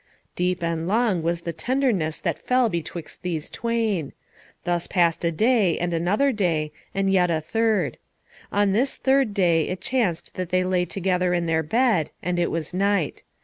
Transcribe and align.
Deep 0.35 0.63
and 0.63 0.87
long 0.87 1.21
was 1.21 1.41
the 1.41 1.53
tenderness 1.53 2.19
that 2.19 2.39
fell 2.39 2.69
betwixt 2.69 3.21
these 3.21 3.51
twain. 3.51 4.13
Thus 4.63 4.87
passed 4.87 5.23
a 5.23 5.31
day, 5.31 5.77
and 5.77 5.93
another 5.93 6.31
day, 6.31 6.71
and 6.95 7.07
yet 7.13 7.29
a 7.29 7.39
third. 7.39 7.99
On 8.51 8.71
this 8.71 8.95
third 8.95 9.31
day 9.35 9.67
it 9.69 9.79
chanced 9.79 10.33
that 10.33 10.49
they 10.49 10.63
lay 10.63 10.85
together 10.85 11.35
in 11.35 11.45
their 11.45 11.61
bed, 11.61 12.09
and 12.23 12.39
it 12.39 12.49
was 12.49 12.73
night. 12.73 13.21